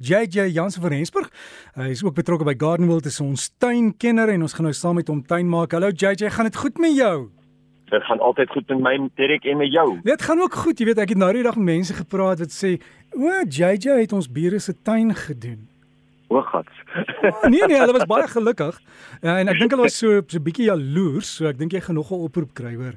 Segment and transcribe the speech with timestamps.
[0.00, 1.28] JJ Jansen van Rensburg.
[1.76, 5.10] Hy is ook betrokke by Gardenwold, is ons tuinkenner en ons gaan nou saam met
[5.12, 5.74] hom tuin maak.
[5.76, 7.28] Hallo JJ, gaan dit goed met jou?
[7.90, 9.98] Dit gaan altyd goed met my, Derek en met jou.
[10.06, 10.78] Dit gaan ook goed.
[10.80, 12.78] Jy weet, ek het nou die dag met mense gepraat wat sê,
[13.12, 15.68] "O, JJ het ons bure se tuin gedoen."
[16.28, 16.72] O, gats.
[17.22, 18.80] oh, nee nee, hulle was baie gelukkig.
[19.20, 21.98] Ja, en ek dink hulle was so so bietjie jaloers, so ek dink jy gaan
[21.98, 22.96] nog 'n oproep kry hoor.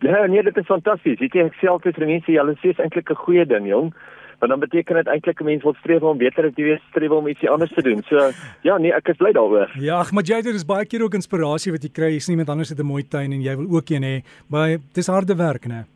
[0.00, 1.20] Ja, nee, dit is fantasties.
[1.20, 3.94] Weet jy, ek sê altyd vir mense, julle sê is eintlik 'n goeie ding, jong.
[4.42, 7.26] Want dan beteken dit eintlik 'n mens wil streef om beter te wees, streef om
[7.26, 8.02] ietsie anders te doen.
[8.02, 8.30] So,
[8.62, 9.70] ja, nee, ek is bly daaroor.
[9.78, 12.10] Ja, ag, maar jy dus baie keer ook inspirasie wat jy kry.
[12.12, 14.78] Jy's nie met anders het 'n mooi tuin en jy wil ook een hê, maar
[14.94, 15.86] dis harde werk, né?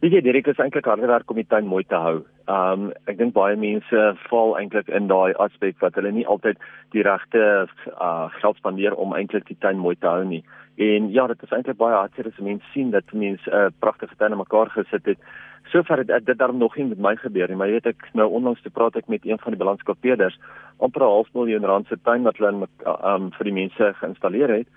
[0.00, 2.24] Weet jy, Derek, dit is eintlik harde werk om die tuin mooi te hou.
[2.48, 6.58] Um ek dink baie mense val eintlik in daai aspek wat hulle nie altyd
[6.90, 7.68] die regte
[8.00, 10.42] uh geld spandeer om eintlik die tuin mooi te hou nie.
[10.76, 14.16] En ja, dit is eintlik baie hartseer as mense sien dat mense 'n uh, pragtige
[14.16, 15.18] tuin in mekaar gesit het.
[15.64, 18.62] Sover het dit daarom nog nie met my gebeur nie, maar weet ek nou onlangs
[18.62, 20.38] te praat ek met een van die balanskapeerders
[20.78, 22.66] amper 'n half miljoen rand se tuin wat hulle in
[23.04, 24.68] um vir die mense geïnstalleer het.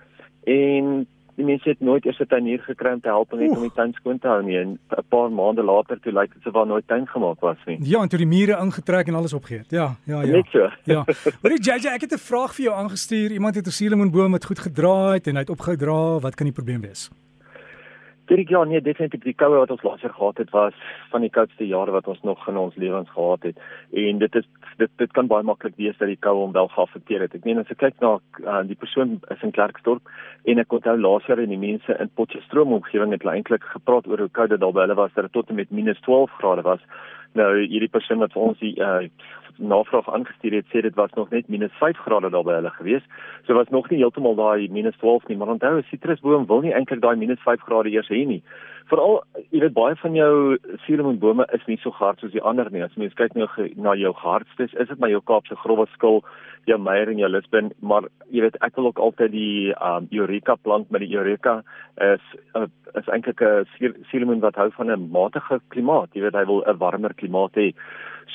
[0.44, 1.06] En
[1.36, 3.92] die mense het nooit eers 'n tuinier gekry om te help net om die tuin
[3.92, 6.86] skoon te hou nie en 'n paar maande later toe lyk dit asof daar nooit
[6.86, 7.78] tuin gemaak was nie.
[7.82, 9.70] Ja, en toe die mure ingetrek en alles opgeëet.
[9.70, 10.32] Ja, ja, ja.
[10.32, 10.68] Net so.
[10.84, 11.04] Ja.
[11.42, 13.30] Hoorie JJ, ek het 'n vraag vir jou aangestuur.
[13.32, 16.18] Iemand het 'n suurlemoenboom wat goed gedraai en hy het opgedra.
[16.20, 17.10] Wat kan die probleem wees?
[18.26, 20.74] Dit ja, nee, definitief die koue wat ons laas jaar gehad het was
[21.12, 23.60] van die koudste jare wat ons nog in ons lewens gehad het.
[23.92, 27.22] En dit is dit dit kan baie maklik wees dat die koue hom wel geaffekteer
[27.22, 27.36] het.
[27.38, 30.10] Ek meen as ek kyk na uh, die persoon is in Klerksdorp
[30.50, 34.26] en ek onthou laas jaar en die mense in Potchefstroom omgewing het eintlik gepraat oor
[34.26, 36.82] hoe koud dit daar by hulle was dat dit tot en met -12 grade was.
[37.36, 39.08] Nou hierdie persoon wat vir ons die uh,
[39.56, 43.04] navraag aangestuur het sê dit was nog net minus 5 grade daar by hulle gewees.
[43.46, 46.72] So was nog nie heeltemal daai minus 12 nie, maar onthou 'n sitrusboom wil nie
[46.72, 48.42] eintlik daai minus 5 grade eers hê nie.
[48.90, 49.16] Veral
[49.50, 50.32] jy weet baie van jou
[50.84, 52.84] suurlemoenbome is nie so hard soos die ander nie.
[52.84, 53.48] As mens kyk nou
[53.82, 56.20] na jou hardstes, is dit maar jou Kaapse growwe skil,
[56.70, 60.54] jou Meyer en jou Lisbon, maar jy weet ek wil ook altyd die um Eureka
[60.62, 61.60] plant met die Eureka
[62.06, 62.22] is
[62.54, 63.66] uh, is eintlik 'n
[64.10, 66.14] suurlemoen wat hou van 'n matige klimaat.
[66.14, 67.72] Jy weet hy wil 'n warmer klimaat hê.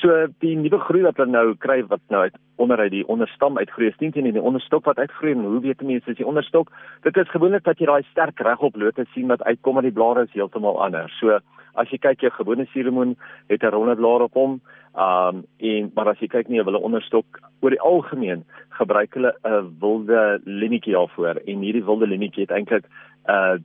[0.00, 3.90] So die nuwe groei wat hulle nou kry wat nou uit onderuit die onderstam uitgroei,
[3.90, 6.70] is nie net die onderstok wat uitgroei en hoe weet mense as die onderstok?
[7.04, 10.24] Dit is gewoonlik dat jy daai sterk regop lote sien wat uitkom uit die blare
[10.24, 11.12] is heeltemal anders.
[11.20, 11.40] So
[11.74, 13.16] as jy kyk jou gewone suurlemoen
[13.48, 14.60] het 'n ronde blaar op hom.
[14.94, 19.76] Um en maar as jy kyk nie 'n onderstok oor die algemeen gebruik hulle 'n
[19.80, 23.58] wilde linietjie daarvoor en hierdie wilde linietjie het eintlik 'n uh,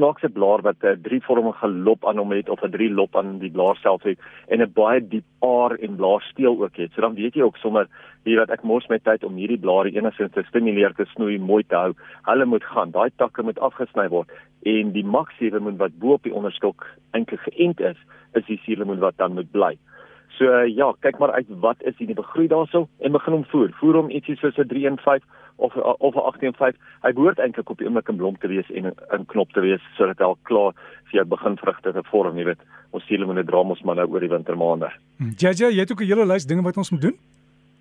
[0.00, 3.50] snaakse blaar wat 'n drievormige lop aan hom het of 'n drie lop aan die
[3.50, 4.18] blaar self het
[4.48, 6.92] en 'n baie diep aar en blaarsteel ook het.
[6.92, 7.86] So dan weet jy ook sommer
[8.24, 11.64] hier wat ek mors met tyd om hierdie blare enigstens te stimuleer te snoei mooi
[11.66, 11.92] te hou.
[12.22, 12.90] Hulle moet gaan.
[12.90, 14.30] Daai takke moet afgesny word
[14.62, 17.96] en die maksiewe wat bo op die onderstok eintlik geënt is,
[18.34, 19.76] is die suurlemoen wat dan moet bly.
[20.38, 23.70] So uh, ja, kyk maar uit wat is die begroei daarso en begin hom voer.
[23.80, 25.22] Voer hom ietsie soos 'n 3 en 5
[25.60, 26.76] of of 'n 8 en 5.
[27.02, 29.82] Hy behoort eintlik op die oomblik in blom te wees en in knop te wees
[29.96, 30.72] sodat hy al klaar
[31.10, 32.62] vir jou begin vrugte te vorm, jy weet.
[32.90, 34.90] Ons siele moet dra ons maar nou oor die wintermaande.
[35.36, 37.18] Jaja, jy het ook 'n hele lys dinge wat ons moet doen.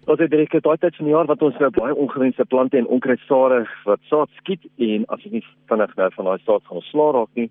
[0.05, 2.87] Wat het direk daai tyd van die jaar wat ons nou baie ongewenste plante en
[2.87, 7.11] onkruidsade wat saad skiet en as jy nie vinnig nou van daai saad gaan ontslaa
[7.11, 7.49] raak nie,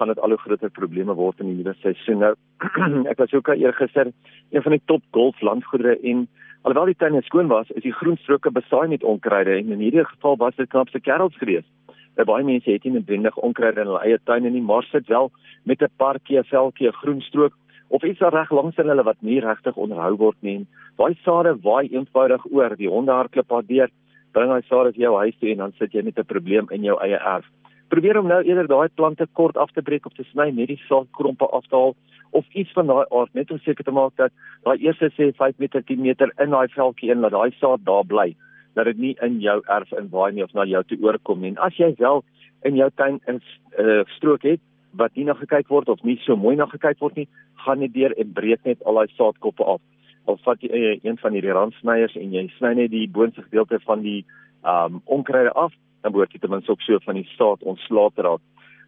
[0.00, 2.18] gaan dit al hoe groter probleme word in die nuwe seisoen.
[2.18, 2.34] Nou
[3.12, 4.12] ek was ook eergister
[4.50, 6.28] een van die top golf landgoedere en
[6.62, 10.36] alhoewel die tuin skoon was, is die groenstroke besaai met onkruide en in hierdie geval
[10.36, 11.68] was dit knapste kerels geweest.
[12.16, 15.30] Nou baie mense het nie noodwendig onkruide in hulle eie tuin nie, maar sit wel
[15.64, 17.54] met 'n parkie, 'n velkie, 'n groenstrook
[17.88, 20.66] of iets reg langs in hulle wat nie regtig onderhou word nie.
[20.96, 23.90] Daai sade waai eenvoudig oor, die honde hardloop daar deur,
[24.32, 26.82] bring daai sade vir jou huis toe en dan sit jy met 'n probleem in
[26.82, 27.46] jou eie erf
[27.90, 30.80] probeer om nou eerder daai plante kort af te breek of te sny net die
[30.86, 31.96] saadkrompe af te haal
[32.30, 34.32] of iets van daai aard net om seker te maak dat
[34.66, 38.06] daai eerste sê 5 meter 10 meter in daai veldjie in dat daai saad daar
[38.06, 38.34] bly
[38.74, 41.52] dat dit nie in jou erf in waai nie of na jou toe oorkom nie
[41.54, 42.24] en as jy wel
[42.64, 43.40] in jou tuin 'n
[43.78, 44.60] uh, strook het
[45.02, 47.28] wat nie na gekyk word of nie so mooi na gekyk word nie
[47.64, 49.80] gaan net deur en breek net al daai saadkoppe af
[50.24, 53.80] of vat jy uh, een van hierdie randsnyers en jy sny net die boonste gedeelte
[53.86, 54.24] van die
[54.62, 55.72] um onkruide af
[56.02, 58.42] dan behoort jy ten minste ook so van die saad ontslae te raak.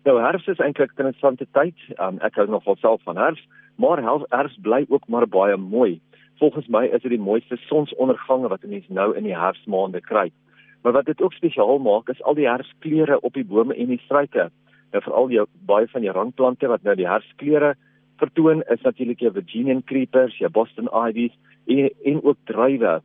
[0.05, 1.75] Nou herfs is eintlik 'n interessante tyd.
[1.99, 3.47] Um, ek hou nogal self van herfs,
[3.77, 6.01] maar herfs bly ook maar baie mooi.
[6.39, 10.33] Volgens my is dit die mooiste sonsondergange wat 'n mens nou in die herfsmaande kry.
[10.83, 14.01] Maar wat dit ook spesiaal maak is al die herfskleure op die bome en die
[14.05, 14.51] struike.
[14.93, 17.77] Nou veral jou baie van die randplante wat nou die herfskleure
[18.17, 21.33] vertoon is natuurlik jou Virginian creepers, jou Boston ivies
[21.67, 23.03] en, en ook druiwe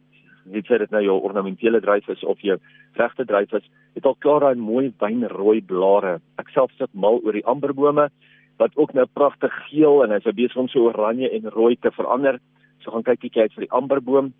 [0.51, 2.57] nie sê dit nou jou ornamentele druif is of jou
[2.97, 6.17] regte druif is, het al klaar daai mooi wynrooi blare.
[6.41, 8.09] Ek self sit mal oor die amberbome
[8.57, 12.39] wat ook nou pragtig geel en hy's besig om so oranje en rooi te verander.
[12.81, 14.33] So gaan kyk bietjie uit vir die amberboom.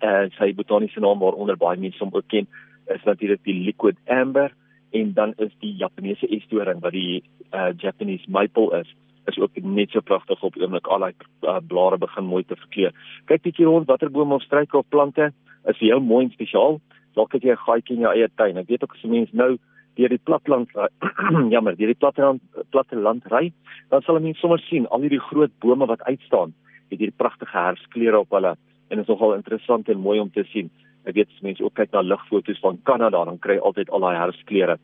[0.00, 2.46] Eh uh, sy botaniese naam waaronder baie mense hom ook ken
[2.94, 4.54] is natuurlik die liquid amber
[4.90, 7.22] en dan is die Japaneese estoring wat die
[7.52, 8.88] uh, Japanese maple is
[9.26, 12.92] is ook net so pragtig op oomblik al die uh, blare begin mooi te verkleur.
[13.26, 15.32] Kyk bietjie rond watter bome of struike of plante
[15.68, 16.80] is vir jou mooi en spesiaal.
[17.14, 18.58] Dalk het jy 'n gaatjie in jou eie tuin.
[18.58, 19.58] Ek weet ook as 'n mens nou
[19.96, 20.68] deur die platland
[21.54, 23.52] jammer, deur die platteland platteland ry,
[23.90, 26.54] dan sal 'n mens sommer sien al hierdie groot bome wat uitstaan,
[26.90, 28.56] het hierdie pragtige herfskleure op hulle
[28.90, 30.70] en dit is nogal interessant en mooi om te sien.
[31.04, 34.16] Ek weet as mense ook kyk na ligfoto's van Kanada, dan kry altyd al daai
[34.18, 34.76] herfskleure.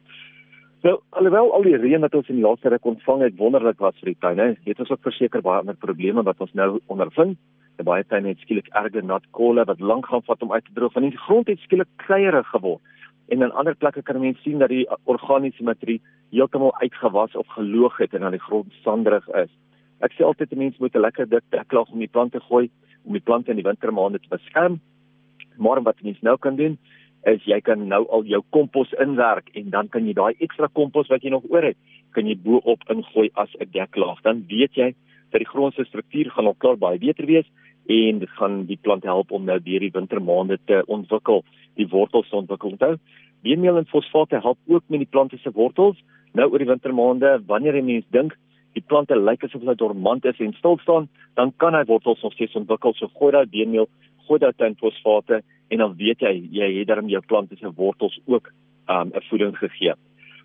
[0.85, 3.97] Nou, alhoewel al die reën wat ons in die laaste ruk ontvang het wonderlik was
[4.03, 7.39] vir die tuine, het ons ook verseker baie ander probleme wat ons nou ondervind.
[7.81, 10.75] Die baie tuine het skielik erge nat kolle wat lank gaan vat om uit te
[10.77, 12.83] droog, want die grond het skielik kleierig geword.
[13.33, 17.97] En in ander plekke kan mense sien dat die organiese materie heeltemal uitgewas of geloog
[18.03, 19.51] het en aan die grond sanderig is.
[20.05, 22.69] Ek sê altyd mense moet 'n lekker dik deklaag om die plante gooi
[23.05, 24.81] om die plante in die wintermaande te beskerm.
[25.57, 26.79] Maar wat mense nou kan doen
[27.27, 31.11] is jy kan nou al jou kompos inwerk en dan kan jy daai ekstra kompos
[31.11, 31.79] wat jy nog oor het,
[32.15, 34.23] kan jy bo-op ingooi as 'n deklaag.
[34.23, 34.95] Dan weet jy
[35.31, 37.47] dat die grond se struktuur gaan al klaar baie beter wees
[37.89, 41.45] en dit gaan die plant help om nou deur die wintermaande te ontwikkel,
[41.75, 42.71] die wortels te ontwikkel.
[42.71, 42.97] Onthou,
[43.43, 45.97] beenmeel en fosfaat help ook met die plante se wortels.
[46.33, 48.37] Nou oor die wintermaande, wanneer jy mens dink
[48.73, 52.33] die plante lyk asof hulle dormant is en stil staan, dan kan hy wortels nog
[52.33, 52.95] steeds ontwikkel.
[52.95, 53.89] So gooi daai beenmeel,
[54.27, 58.51] gooi daai fosfaat en dan weet jy jy het darm jou plante se wortels ook
[58.89, 59.95] um, 'n um, voeding gegee.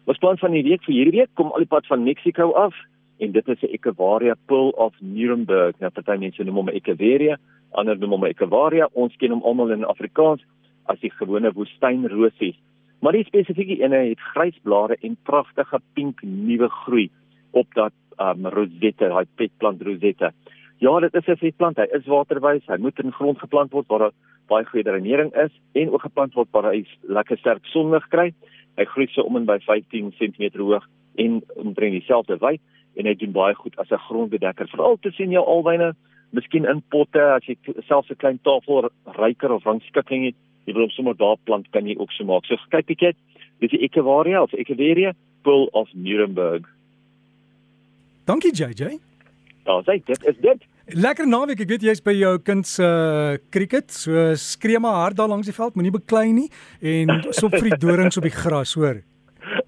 [0.05, 2.75] Ons plan van die week vir hierdie week kom al die pad van Mexico af
[3.19, 5.79] en dit is 'n Echeveria Pearl of Nuremberg.
[5.79, 7.37] Nou party mense noem hom Echeveria,
[7.71, 8.87] ander noem hom Echeveria.
[8.93, 10.41] Ons ken hom almal in Afrikaans
[10.85, 12.57] as die gewone woestynrosies.
[13.01, 17.09] Maar die spesifieke ene het grys blare en pragtige pink nuwe groei
[17.51, 20.31] op dat um, rosette, daai petplant rosette.
[20.77, 21.77] Ja, dit is 'n vetplant.
[21.77, 22.65] Hy is waterwys.
[22.65, 24.13] Hy moet in grond geplant word waar daar
[24.51, 28.31] baie goeie drenering is en ook geplant word waar hy lekker sterk sonlig kry.
[28.79, 30.87] Hy groei so om en by 15 cm hoog
[31.21, 32.61] en omtrent dieselfde wyd
[32.99, 34.67] en hy doen baie goed as 'n grondbedekker.
[34.67, 35.93] Veral te sien jou alwyne,
[36.31, 37.55] miskien in potte as jy
[37.87, 41.87] selfs 'n klein tafel ryker of rangskikking het, jy wil hom sommer daar plant kan
[41.87, 42.45] jy ook so maak.
[42.45, 43.15] So kyk bietjie,
[43.59, 45.13] dis die Echeveria of Echeveria
[45.43, 46.67] Bull of Nuremberg.
[48.25, 48.99] Dankie JJ.
[49.63, 50.61] Daar sê dit is dit.
[50.87, 51.61] Lekker naweek.
[51.61, 53.91] Ek weet jy's by jou kind se uh, cricket.
[53.93, 56.49] So skree maar hard daar langs die veld, moenie beklei nie
[56.81, 59.03] en sop vir die dorings op die gras, hoor.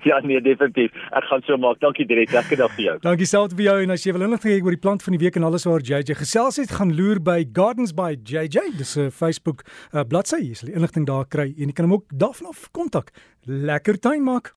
[0.03, 0.91] Ja nee, definitief.
[1.15, 1.79] Ek gaan so maak.
[1.83, 2.31] Dankie direk.
[2.35, 2.95] Lekker dag vir jou.
[3.05, 5.21] Dankie selfs vir jou en as jy wil inligting hê oor die plant van die
[5.21, 8.73] week en alles waar JJ gesels het, gaan loer by Gardens by JJ.
[8.79, 9.63] Dis 'n Facebook
[9.93, 10.41] uh, bladsy.
[10.43, 13.11] Jy sal die inligting daar kry en jy kan hom ook daarvan af kontak.
[13.47, 14.51] Lekker tuin maak.